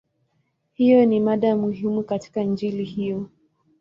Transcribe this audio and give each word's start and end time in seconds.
Hiyo 0.73 1.05
ni 1.05 1.19
mada 1.19 1.55
muhimu 1.55 2.03
katika 2.03 2.41
Injili 2.41 2.83
hiyo. 2.83 3.29